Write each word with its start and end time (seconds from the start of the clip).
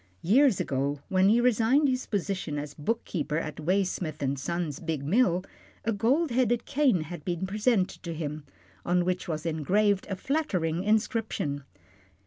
Years 0.23 0.59
ago, 0.59 0.97
when 1.09 1.29
he 1.29 1.39
resigned 1.39 1.87
his 1.87 2.07
position 2.07 2.57
as 2.57 2.73
bookkeeper 2.73 3.37
at 3.37 3.57
Waysmith 3.57 4.23
and 4.23 4.39
Son's 4.39 4.79
big 4.79 5.05
mill, 5.05 5.43
a 5.85 5.91
gold 5.93 6.31
headed 6.31 6.65
cane 6.65 7.01
had 7.01 7.23
been 7.23 7.45
presented 7.45 8.01
to 8.01 8.15
him, 8.15 8.43
on 8.83 9.05
which 9.05 9.27
was 9.27 9.45
engraved 9.45 10.07
a 10.09 10.15
flattering 10.15 10.83
inscription. 10.83 11.65